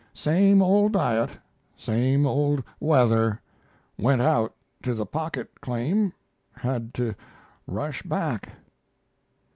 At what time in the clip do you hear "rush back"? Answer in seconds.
7.67-8.49